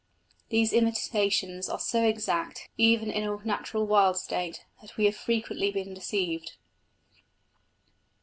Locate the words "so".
1.77-2.03